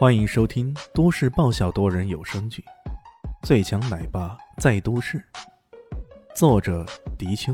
[0.00, 2.64] 欢迎收听都市爆笑多人有声剧
[3.46, 5.18] 《最强奶爸在都市》，
[6.34, 6.86] 作者：
[7.18, 7.52] 迪秋，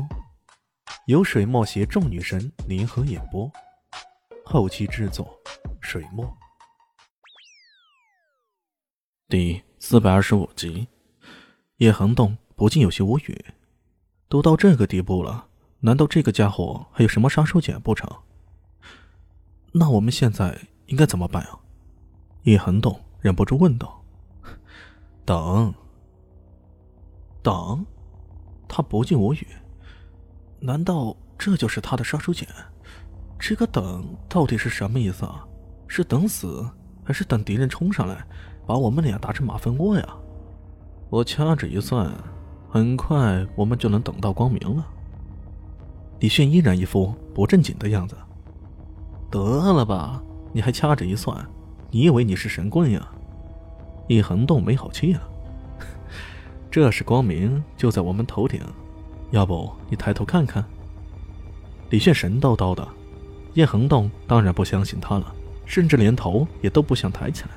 [1.07, 3.51] 由水墨携众女神联合演播，
[4.45, 5.37] 后期制作：
[5.81, 6.25] 水墨。
[9.27, 10.87] 第四百二十五集，
[11.79, 13.45] 叶恒栋不禁有些无语，
[14.29, 15.49] 都到这个地步了，
[15.81, 18.09] 难道这个家伙还有什么杀手锏不成？
[19.73, 21.59] 那我们现在应该怎么办啊？
[22.47, 24.01] 叶恒栋忍不住问道
[25.25, 25.73] ：“等，
[27.43, 27.85] 等。”
[28.69, 29.45] 他不禁无语，
[30.61, 32.47] 难道这就是他的杀手锏？
[33.37, 35.45] 这个“等”到底是什么意思啊？
[35.89, 36.65] 是等死，
[37.03, 38.25] 还是等敌人冲上来，
[38.65, 40.07] 把我们俩打成马蜂窝呀？
[41.09, 42.09] 我掐指一算，
[42.69, 44.87] 很快我们就能等到光明了。
[46.19, 48.15] 李迅依然一副不正经的样子。
[49.29, 51.45] 得了吧，你还掐指一算？
[51.89, 53.07] 你以为你是神棍呀？
[54.07, 55.21] 一横动没好气了。
[56.71, 58.61] 这是光明就在我们头顶，
[59.31, 60.63] 要不你抬头看看？
[61.89, 62.85] 李炫神叨叨的，
[63.53, 65.33] 叶恒栋当然不相信他了，
[65.65, 67.51] 甚至连头也都不想抬起来。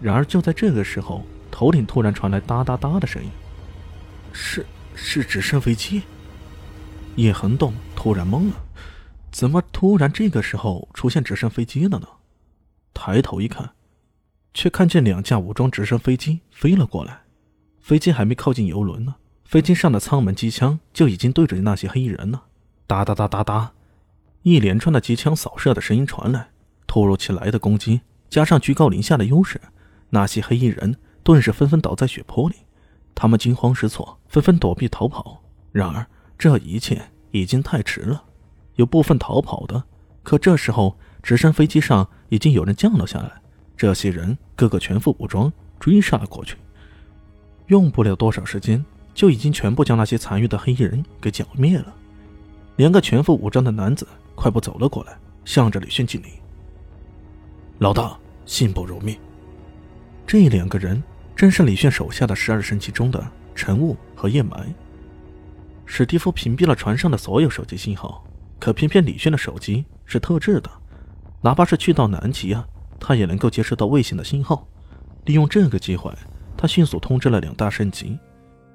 [0.00, 3.28] 然而就在这个时候，头顶突然传来哒哒哒的声音，
[4.32, 4.64] 是
[4.94, 6.02] 是直升飞机。
[7.16, 8.56] 叶恒栋突然懵了，
[9.32, 12.06] 怎么突然这个时候出现直升飞机了呢？
[12.96, 13.72] 抬头一看，
[14.54, 17.24] 却看见两架武装直升飞机飞了过来。
[17.78, 22.44] 飞机还没靠近游轮呢，飞机上的舱门机枪就已经对准那些黑衣人了。
[22.86, 23.72] 哒哒哒哒哒，
[24.42, 26.48] 一连串的机枪扫射的声音传来。
[26.86, 29.60] 突如其来的攻击，加上居高临下的优势，
[30.08, 32.56] 那些黑衣人顿时纷纷倒在血泊里。
[33.14, 35.42] 他们惊慌失措，纷纷躲避逃跑。
[35.70, 36.06] 然而
[36.38, 38.24] 这一切已经太迟了。
[38.76, 39.84] 有部分逃跑的，
[40.22, 40.98] 可这时候。
[41.22, 43.30] 直升飞机上已经有人降了下来，
[43.76, 46.56] 这些人个个全副武装，追杀了过去。
[47.66, 51.94] 用不了多少时间，就已经全部将那些残余的黑衣人给剿灭了。
[52.76, 56.26] 两个全副武装的男子快步走了过来，向着李迅敬礼
[57.78, 59.16] ：“老大，信不如命。”
[60.26, 61.02] 这两个人
[61.34, 64.72] 正是李炫手下的十二神器中的陈雾和叶埋。
[65.84, 68.24] 史蒂夫屏蔽了船上的所有手机信号，
[68.58, 70.70] 可偏偏李炫的手机是特制的。
[71.46, 72.66] 哪怕是去到南极啊，
[72.98, 74.66] 他也能够接收到卫星的信号。
[75.26, 76.12] 利用这个机会，
[76.56, 78.18] 他迅速通知了两大圣级。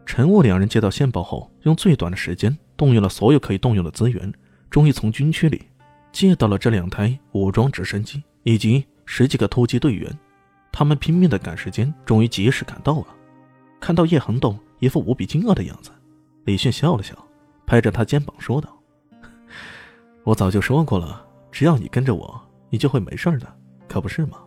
[0.05, 4.33] 陈雾两人接到线报后，用最短的时间动用了所有可以动用的资源，
[4.69, 5.63] 终于从军区里
[6.13, 10.09] 借到了这两台武装直升机以及十几个突击队员。
[10.71, 13.07] 他们拼命的赶时间，终于及时赶到了。
[13.81, 15.91] 看到叶恒栋一副无比惊愕的样子，
[16.45, 17.13] 李迅笑了笑，
[17.65, 18.69] 拍着他肩膀说道
[20.23, 21.21] ：“我早就说过了，
[21.51, 23.55] 只要你跟着我。”你就会没事的，
[23.87, 24.39] 可不是吗？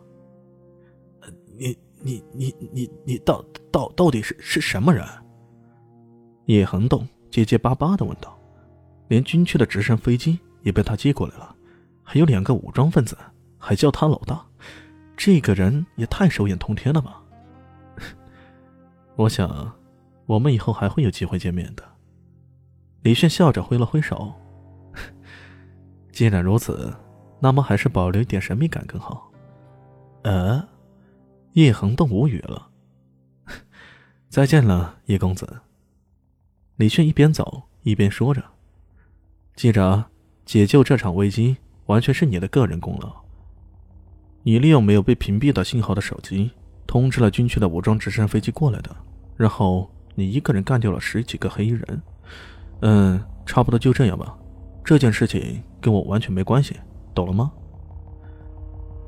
[1.57, 5.07] 你你你你你到到到底是是什么人？
[6.47, 8.37] 叶恒栋结结巴巴的问道。
[9.09, 11.55] 连军区的直升飞机也被他接过来了，
[12.03, 13.17] 还有两个武装分子，
[13.59, 14.45] 还叫他老大，
[15.17, 17.23] 这个人也太手眼通天了吧！
[19.15, 19.71] 我想，
[20.25, 21.85] 我们以后还会有机会见面的。
[23.03, 24.33] 李炫笑着挥了挥手。
[26.11, 26.93] 既然如此。
[27.45, 29.31] 那么还是保留一点神秘感更好。
[30.23, 30.67] 呃，
[31.53, 32.71] 叶恒栋无语了。
[34.31, 35.61] 再见了，叶公子。
[36.77, 38.43] 李炫一边走一边说着
[39.55, 40.07] ：“记着，
[40.47, 43.15] 解救这场危机完全是你的个人功劳。
[44.43, 46.51] 你利用没有被屏蔽的信号的手机，
[46.87, 48.97] 通知了军区的武装直升飞机过来的，
[49.37, 52.03] 然后你一个人干掉了十几个黑衣人。
[52.81, 54.35] 嗯，差不多就这样吧。
[54.83, 56.75] 这件事情跟我完全没关系。”
[57.15, 57.53] 懂了吗？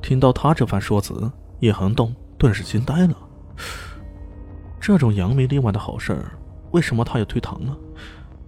[0.00, 1.30] 听到他这番说辞，
[1.60, 3.16] 叶恒栋顿时惊呆了。
[4.80, 6.38] 这种扬名立万的好事儿，
[6.70, 7.76] 为什么他要推搪呢？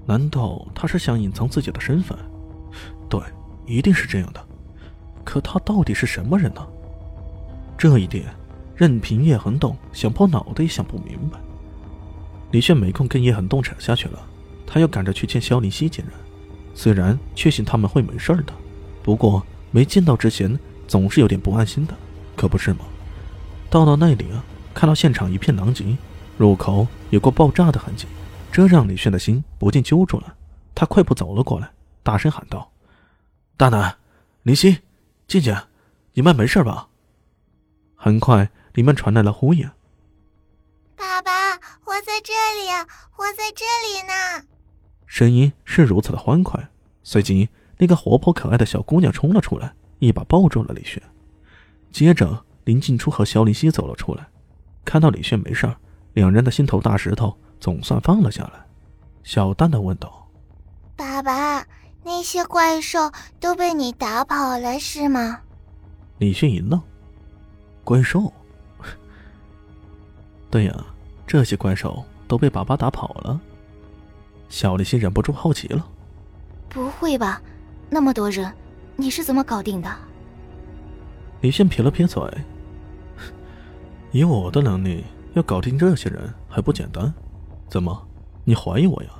[0.06, 2.16] 难道他是想隐藏自己的身份？
[3.08, 3.20] 对，
[3.66, 4.40] 一定是这样的。
[5.24, 6.64] 可他到底是什么人呢？
[7.76, 8.26] 这一点，
[8.76, 11.38] 任凭叶恒栋想破脑袋也想不明白。
[12.52, 14.20] 李炫没空跟叶恒栋扯下去了，
[14.66, 16.10] 他要赶着去见萧林希几人。
[16.72, 18.52] 虽然确信他们会没事的。
[19.08, 21.94] 不过没见到之前，总是有点不安心的，
[22.36, 22.80] 可不是吗？
[23.70, 24.44] 到了那里啊，
[24.74, 25.96] 看到现场一片狼藉，
[26.36, 28.06] 入口有过爆炸的痕迹，
[28.52, 30.36] 这让李炫的心不禁揪住了。
[30.74, 31.70] 他快步走了过来，
[32.02, 32.70] 大声喊道
[33.56, 33.96] ：“大奶，
[34.42, 34.80] 林夕，
[35.26, 35.56] 静静，
[36.12, 36.88] 你们没事吧？”
[37.96, 39.70] 很快，里面传来了呼应
[40.94, 41.54] ：“爸爸，
[41.86, 42.68] 我在这里，
[43.16, 44.44] 我在这里呢。”
[45.08, 46.68] 声音是如此的欢快，
[47.02, 47.48] 随即。
[47.78, 51.02] 那个活泼可爱的小姑娘冲了出来，一把抱住了李炫。
[51.90, 54.26] 接着，林静初和肖林熙走了出来，
[54.84, 55.76] 看到李炫没事儿，
[56.14, 58.66] 两人的心头大石头总算放了下来，
[59.22, 60.28] 小蛋蛋问道
[60.96, 61.64] ：“爸爸，
[62.04, 63.10] 那些怪兽
[63.40, 65.40] 都被你打跑了是吗？”
[66.18, 66.80] 李炫一愣
[67.84, 68.32] ：“怪兽？
[70.50, 70.74] 对呀，
[71.26, 73.40] 这些怪兽都被爸爸打跑了。”
[74.48, 75.86] 小林熙忍不住好奇了
[76.68, 77.40] ：“不会吧？
[77.90, 78.52] 那么多人，
[78.96, 79.90] 你是怎么搞定的？”
[81.40, 82.22] 李轩撇了撇嘴。
[84.10, 85.04] 以我的能力，
[85.34, 87.12] 要搞定这些人还不简单？
[87.68, 88.08] 怎么，
[88.44, 89.10] 你怀疑我呀？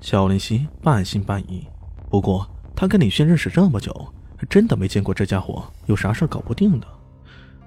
[0.00, 1.66] 小林夕半信半疑。
[2.10, 3.92] 不过他跟李轩认识这么久，
[4.36, 6.86] 还真的没见过这家伙有啥事搞不定的。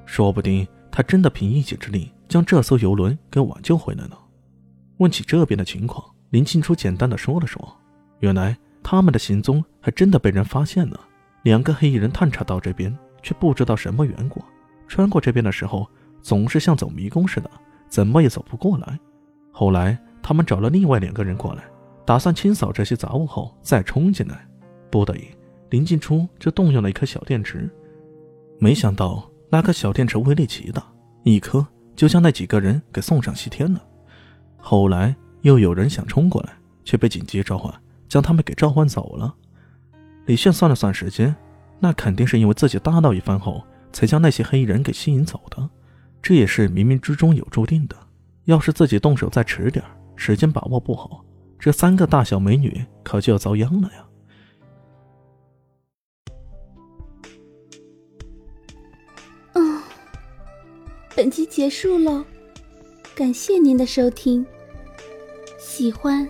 [0.05, 4.17] 说不定他真的凭一己之力将这艘游轮给挽救回来呢。
[4.97, 7.77] 问起这边的情况，林庆初简单的说了说。
[8.19, 8.57] 原来
[8.91, 10.99] 他们的行踪还真的被人发现了。
[11.43, 12.91] 两个黑衣人探查到这边，
[13.21, 14.43] 却不知道什么缘故。
[14.87, 15.87] 穿过这边的时候，
[16.23, 17.47] 总是像走迷宫似的，
[17.87, 18.99] 怎么也走不过来。
[19.51, 21.63] 后来他们找了另外两个人过来，
[22.03, 24.43] 打算清扫这些杂物后再冲进来。
[24.89, 25.27] 不得已，
[25.69, 27.69] 林静初就动用了一颗小电池。
[28.57, 30.83] 没想到那颗小电池威力极大，
[31.21, 31.63] 一颗
[31.95, 33.79] 就将那几个人给送上西天了。
[34.57, 36.53] 后来又有人想冲过来，
[36.83, 37.71] 却被紧急召唤，
[38.09, 39.33] 将他们给召唤走了。
[40.25, 41.33] 李炫算了算时间，
[41.79, 43.63] 那肯定是因为自己大闹一番后。
[43.91, 45.67] 才将那些黑衣人给吸引走的，
[46.21, 47.95] 这也是冥冥之中有注定的。
[48.45, 49.83] 要是自己动手再迟点
[50.15, 51.25] 时间把握不好，
[51.57, 54.05] 这三个大小美女可就要遭殃了呀！
[59.53, 59.81] 嗯，
[61.15, 62.23] 本集结束喽，
[63.15, 64.45] 感谢您的收听。
[65.57, 66.29] 喜欢